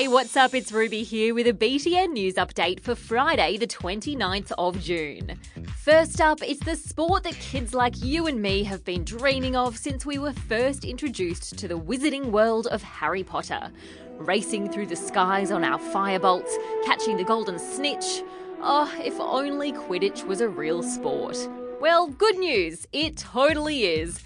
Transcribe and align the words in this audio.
Hey, 0.00 0.08
what's 0.08 0.34
up? 0.34 0.54
It's 0.54 0.72
Ruby 0.72 1.02
here 1.02 1.34
with 1.34 1.46
a 1.46 1.52
BTN 1.52 2.12
news 2.12 2.36
update 2.36 2.80
for 2.80 2.94
Friday, 2.94 3.58
the 3.58 3.66
29th 3.66 4.50
of 4.56 4.80
June. 4.80 5.38
First 5.76 6.22
up, 6.22 6.38
it's 6.42 6.64
the 6.64 6.74
sport 6.74 7.24
that 7.24 7.34
kids 7.34 7.74
like 7.74 8.02
you 8.02 8.26
and 8.26 8.40
me 8.40 8.64
have 8.64 8.82
been 8.82 9.04
dreaming 9.04 9.56
of 9.56 9.76
since 9.76 10.06
we 10.06 10.16
were 10.18 10.32
first 10.32 10.86
introduced 10.86 11.58
to 11.58 11.68
the 11.68 11.78
wizarding 11.78 12.30
world 12.30 12.66
of 12.68 12.82
Harry 12.82 13.22
Potter. 13.22 13.70
Racing 14.16 14.72
through 14.72 14.86
the 14.86 14.96
skies 14.96 15.50
on 15.50 15.64
our 15.64 15.78
firebolts, 15.78 16.54
catching 16.86 17.18
the 17.18 17.24
golden 17.24 17.58
snitch. 17.58 18.22
Oh, 18.62 18.90
if 19.04 19.20
only 19.20 19.70
Quidditch 19.70 20.26
was 20.26 20.40
a 20.40 20.48
real 20.48 20.82
sport. 20.82 21.36
Well, 21.78 22.06
good 22.06 22.38
news, 22.38 22.86
it 22.94 23.18
totally 23.18 23.84
is. 23.84 24.22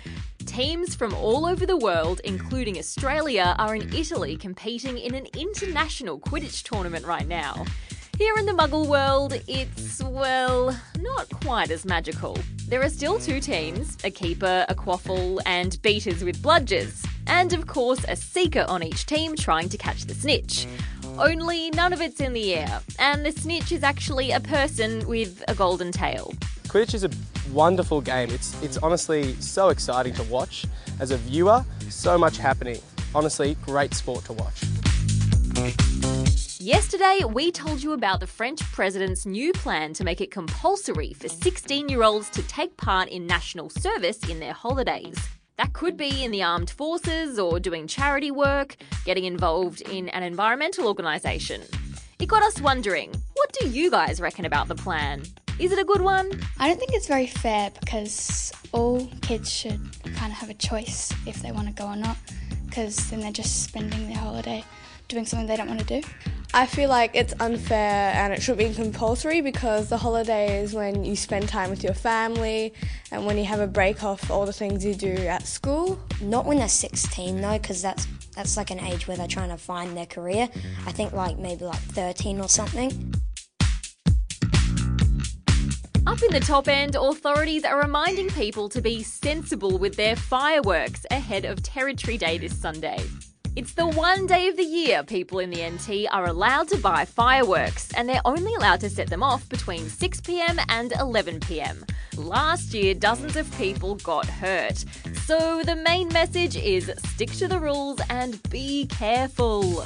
Teams 0.55 0.95
from 0.95 1.13
all 1.15 1.47
over 1.47 1.67
the 1.67 1.77
world, 1.77 2.21
including 2.23 2.79
Australia, 2.79 3.57
are 3.59 3.75
in 3.75 3.93
Italy 3.93 4.37
competing 4.37 4.97
in 4.99 5.13
an 5.17 5.27
international 5.37 6.21
Quidditch 6.21 6.63
tournament 6.63 7.05
right 7.05 7.27
now. 7.27 7.65
Here 8.19 8.37
in 8.39 8.47
the 8.47 8.53
Muggle 8.53 8.87
world, 8.87 9.33
it's, 9.49 10.01
well, 10.01 10.81
not 11.01 11.29
quite 11.41 11.73
as 11.73 11.85
magical. 11.85 12.39
There 12.69 12.81
are 12.83 12.89
still 12.89 13.19
two 13.19 13.41
teams 13.41 13.99
a 14.05 14.13
keeper, 14.13 14.65
a 14.69 14.77
quaffle, 14.77 15.41
and 15.45 15.83
beaters 15.83 16.23
with 16.23 16.41
bludgers. 16.41 17.05
And 17.27 17.53
of 17.53 17.67
course, 17.67 18.05
a 18.07 18.15
seeker 18.15 18.65
on 18.69 18.85
each 18.85 19.07
team 19.07 19.35
trying 19.35 19.69
to 19.71 19.77
catch 19.77 20.05
the 20.05 20.15
snitch. 20.15 20.69
Only 21.19 21.71
none 21.71 21.93
of 21.93 22.01
it's 22.01 22.21
in 22.21 22.33
the 22.33 22.55
air, 22.55 22.81
and 23.01 23.27
the 23.27 23.33
snitch 23.33 23.73
is 23.73 23.83
actually 23.83 24.31
a 24.31 24.39
person 24.39 25.05
with 25.09 25.43
a 25.49 25.55
golden 25.57 25.91
tail. 25.91 26.33
Quidditch 26.69 26.95
is 26.95 27.03
a 27.03 27.11
wonderful 27.53 28.01
game. 28.01 28.31
It's, 28.31 28.61
it's 28.63 28.79
honestly 28.79 29.35
so 29.41 29.69
exciting 29.69 30.15
to 30.15 30.23
watch. 30.25 30.67
As 31.01 31.11
a 31.11 31.17
viewer, 31.17 31.65
so 31.89 32.17
much 32.17 32.39
happening. 32.39 32.81
Honestly, 33.15 33.57
great 33.65 33.95
sport 33.95 34.25
to 34.27 34.33
watch. 34.33 34.63
Yesterday, 36.61 37.21
we 37.29 37.53
told 37.53 37.83
you 37.83 37.93
about 37.93 38.21
the 38.21 38.27
French 38.27 38.63
president's 38.73 39.27
new 39.27 39.53
plan 39.53 39.93
to 39.93 40.03
make 40.03 40.21
it 40.21 40.31
compulsory 40.31 41.13
for 41.13 41.29
16 41.29 41.89
year 41.89 42.03
olds 42.03 42.31
to 42.31 42.43
take 42.45 42.77
part 42.77 43.09
in 43.09 43.27
national 43.27 43.69
service 43.69 44.19
in 44.31 44.41
their 44.41 44.55
holidays. 44.55 45.15
That 45.59 45.73
could 45.73 45.97
be 45.97 46.25
in 46.25 46.31
the 46.31 46.43
armed 46.43 46.71
forces 46.71 47.39
or 47.39 47.61
doing 47.61 47.87
charity 47.87 48.31
work, 48.31 48.77
getting 49.05 49.25
involved 49.25 49.83
in 49.83 50.09
an 50.09 50.23
environmental 50.23 50.89
organisation. 50.89 51.61
It 52.19 52.27
got 52.27 52.43
us 52.43 52.61
wondering 52.61 53.13
what 53.35 53.53
do 53.61 53.69
you 53.69 53.91
guys 53.91 54.21
reckon 54.21 54.47
about 54.47 54.69
the 54.69 54.75
plan? 54.75 55.23
Is 55.57 55.71
it 55.71 55.79
a 55.79 55.85
good 55.85 56.01
one? 56.01 56.33
I 56.59 56.67
don't 56.67 56.81
think 56.81 56.95
it's 56.95 57.07
very 57.07 57.29
fair 57.29 57.71
because 57.79 58.53
all 58.73 59.07
kids 59.23 59.53
should 59.53 59.81
kind 60.17 60.33
of 60.33 60.39
have 60.39 60.51
a 60.51 60.55
choice 60.55 61.13
if 61.27 61.43
they 61.43 61.53
want 61.53 61.69
to 61.69 61.73
go 61.73 61.87
or 61.87 61.97
not, 61.97 62.17
because 62.67 62.97
then 63.09 63.21
they're 63.21 63.31
just 63.31 63.63
spending 63.63 64.09
their 64.09 64.19
holiday 64.19 64.65
doing 65.07 65.25
something 65.25 65.47
they 65.47 65.57
don't 65.57 65.69
want 65.69 65.79
to 65.79 66.01
do. 66.01 66.07
I 66.53 66.67
feel 66.67 66.89
like 66.89 67.15
it's 67.15 67.35
unfair 67.39 68.13
and 68.15 68.33
it 68.33 68.43
should 68.43 68.59
be 68.59 68.75
compulsory 68.75 69.41
because 69.43 69.89
the 69.89 69.97
holiday 69.97 70.61
is 70.61 70.75
when 70.75 71.05
you 71.05 71.15
spend 71.15 71.49
time 71.49 71.71
with 71.71 71.85
your 71.85 71.95
family 71.95 72.73
and 73.13 73.25
when 73.25 73.39
you 73.39 73.45
have 73.45 73.61
a 73.61 73.67
break 73.67 74.03
off 74.03 74.31
all 74.33 74.47
the 74.47 74.53
things 74.53 74.85
you 74.85 74.95
do 74.95 75.15
at 75.15 75.47
school. 75.47 76.01
Not 76.21 76.47
when 76.47 76.59
they're 76.59 76.69
16 76.69 77.41
though, 77.41 77.59
because 77.59 77.81
that's 77.81 78.07
that's 78.35 78.57
like 78.57 78.73
an 78.73 78.81
age 78.81 79.07
where 79.07 79.17
they're 79.17 79.29
trying 79.29 79.51
to 79.51 79.57
find 79.57 79.97
their 79.97 80.07
career. 80.07 80.49
I 80.87 80.93
think 80.93 81.13
like 81.13 81.39
maybe 81.39 81.65
like 81.65 81.81
13 81.81 82.41
or 82.41 82.49
something. 82.49 83.14
Up 86.07 86.23
in 86.23 86.31
the 86.33 86.41
top 86.41 86.69
end, 86.69 86.97
authorities 86.97 87.65
are 87.65 87.81
reminding 87.81 88.29
people 88.29 88.69
to 88.69 88.83
be 88.83 89.03
sensible 89.03 89.79
with 89.79 89.97
their 89.97 90.15
fireworks 90.15 91.07
ahead 91.11 91.47
of 91.47 91.63
Territory 91.63 92.19
Day 92.19 92.37
this 92.37 92.55
Sunday. 92.55 93.03
It's 93.57 93.73
the 93.73 93.87
one 93.87 94.27
day 94.27 94.49
of 94.49 94.57
the 94.59 94.65
year 94.65 95.03
people 95.03 95.39
in 95.39 95.49
the 95.49 95.67
NT 95.67 96.13
are 96.13 96.27
allowed 96.27 96.69
to 96.69 96.77
buy 96.77 97.07
fireworks, 97.07 97.91
and 97.95 98.07
they're 98.07 98.21
only 98.27 98.55
allowed 98.55 98.81
to 98.81 98.91
set 98.91 99.09
them 99.09 99.23
off 99.23 99.49
between 99.49 99.85
6pm 99.85 100.63
and 100.69 100.91
11pm. 100.91 101.89
Last 102.17 102.75
year, 102.75 102.93
dozens 102.93 103.37
of 103.37 103.51
people 103.57 103.95
got 103.97 104.27
hurt. 104.27 104.85
So 105.25 105.63
the 105.63 105.77
main 105.77 106.09
message 106.09 106.57
is 106.57 106.93
stick 107.13 107.31
to 107.33 107.49
the 107.49 107.59
rules 107.59 107.99
and 108.11 108.43
be 108.51 108.87
careful. 108.89 109.85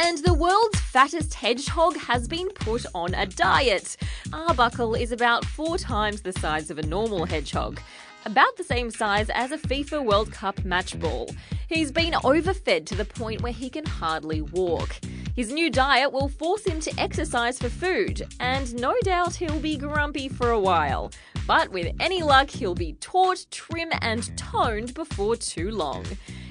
And 0.00 0.18
the 0.18 0.32
world's 0.32 0.78
fattest 0.78 1.34
hedgehog 1.34 1.96
has 1.96 2.28
been 2.28 2.50
put 2.50 2.86
on 2.94 3.14
a 3.14 3.26
diet. 3.26 3.96
Arbuckle 4.32 4.94
is 4.94 5.10
about 5.10 5.44
four 5.44 5.76
times 5.76 6.22
the 6.22 6.32
size 6.34 6.70
of 6.70 6.78
a 6.78 6.86
normal 6.86 7.24
hedgehog, 7.24 7.80
about 8.24 8.56
the 8.56 8.62
same 8.62 8.92
size 8.92 9.28
as 9.30 9.50
a 9.50 9.58
FIFA 9.58 10.04
World 10.04 10.30
Cup 10.30 10.64
match 10.64 10.96
ball. 11.00 11.28
He's 11.68 11.90
been 11.90 12.14
overfed 12.22 12.86
to 12.86 12.94
the 12.94 13.04
point 13.04 13.42
where 13.42 13.50
he 13.50 13.68
can 13.68 13.84
hardly 13.86 14.40
walk. 14.40 14.94
His 15.38 15.52
new 15.52 15.70
diet 15.70 16.12
will 16.12 16.28
force 16.28 16.64
him 16.64 16.80
to 16.80 16.92
exercise 16.98 17.60
for 17.60 17.68
food, 17.68 18.26
and 18.40 18.74
no 18.74 18.92
doubt 19.04 19.36
he'll 19.36 19.60
be 19.60 19.76
grumpy 19.76 20.28
for 20.28 20.50
a 20.50 20.58
while. 20.58 21.12
But 21.46 21.70
with 21.70 21.94
any 22.00 22.24
luck, 22.24 22.50
he'll 22.50 22.74
be 22.74 22.94
taut, 22.94 23.46
trim, 23.52 23.90
and 24.02 24.36
toned 24.36 24.94
before 24.94 25.36
too 25.36 25.70
long. 25.70 26.06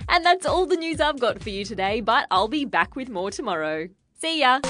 And 0.08 0.26
that's 0.26 0.46
all 0.46 0.66
the 0.66 0.78
news 0.78 1.02
I've 1.02 1.20
got 1.20 1.44
for 1.44 1.50
you 1.50 1.66
today, 1.66 2.00
but 2.00 2.28
I'll 2.32 2.48
be 2.48 2.64
back 2.64 2.96
with 2.96 3.10
more 3.10 3.30
tomorrow. 3.30 3.90
See 4.14 4.40
ya! 4.40 4.62